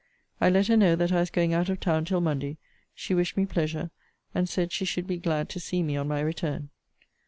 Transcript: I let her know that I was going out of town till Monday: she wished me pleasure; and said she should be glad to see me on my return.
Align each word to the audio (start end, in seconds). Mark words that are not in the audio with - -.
I 0.41 0.49
let 0.49 0.65
her 0.65 0.75
know 0.75 0.95
that 0.95 1.11
I 1.11 1.19
was 1.19 1.29
going 1.29 1.53
out 1.53 1.69
of 1.69 1.79
town 1.79 2.05
till 2.05 2.21
Monday: 2.21 2.57
she 2.95 3.13
wished 3.13 3.37
me 3.37 3.45
pleasure; 3.45 3.91
and 4.33 4.49
said 4.49 4.71
she 4.71 4.83
should 4.83 5.05
be 5.05 5.17
glad 5.19 5.47
to 5.49 5.59
see 5.59 5.83
me 5.83 5.95
on 5.95 6.07
my 6.07 6.21
return. 6.21 6.71